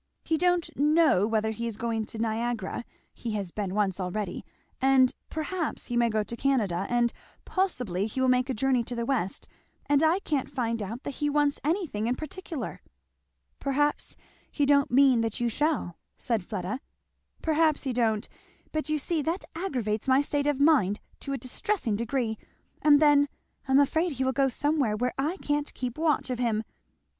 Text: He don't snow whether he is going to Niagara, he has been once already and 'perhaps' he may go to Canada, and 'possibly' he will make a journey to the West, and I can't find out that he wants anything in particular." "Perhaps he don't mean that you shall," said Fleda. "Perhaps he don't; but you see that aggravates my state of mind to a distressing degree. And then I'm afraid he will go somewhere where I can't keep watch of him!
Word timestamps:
He 0.23 0.35
don't 0.35 0.65
snow 0.65 1.27
whether 1.27 1.51
he 1.51 1.67
is 1.67 1.77
going 1.77 2.05
to 2.05 2.17
Niagara, 2.17 2.83
he 3.13 3.33
has 3.33 3.51
been 3.51 3.75
once 3.75 3.99
already 3.99 4.43
and 4.81 5.13
'perhaps' 5.29 5.85
he 5.89 5.95
may 5.95 6.09
go 6.09 6.23
to 6.23 6.35
Canada, 6.35 6.87
and 6.89 7.13
'possibly' 7.45 8.07
he 8.07 8.19
will 8.19 8.27
make 8.27 8.49
a 8.49 8.55
journey 8.55 8.83
to 8.85 8.95
the 8.95 9.05
West, 9.05 9.47
and 9.85 10.01
I 10.01 10.17
can't 10.21 10.49
find 10.49 10.81
out 10.81 11.03
that 11.03 11.17
he 11.21 11.29
wants 11.29 11.59
anything 11.63 12.07
in 12.07 12.15
particular." 12.15 12.81
"Perhaps 13.59 14.15
he 14.51 14.65
don't 14.65 14.89
mean 14.89 15.21
that 15.21 15.39
you 15.39 15.49
shall," 15.49 15.99
said 16.17 16.43
Fleda. 16.43 16.79
"Perhaps 17.43 17.83
he 17.83 17.93
don't; 17.93 18.27
but 18.71 18.89
you 18.89 18.97
see 18.97 19.21
that 19.21 19.45
aggravates 19.53 20.07
my 20.07 20.23
state 20.23 20.47
of 20.47 20.59
mind 20.59 20.99
to 21.19 21.33
a 21.33 21.37
distressing 21.37 21.95
degree. 21.95 22.39
And 22.81 22.99
then 22.99 23.27
I'm 23.67 23.79
afraid 23.79 24.13
he 24.13 24.23
will 24.23 24.31
go 24.33 24.47
somewhere 24.47 24.97
where 24.97 25.13
I 25.19 25.37
can't 25.43 25.71
keep 25.75 25.95
watch 25.99 26.31
of 26.31 26.39
him! 26.39 26.63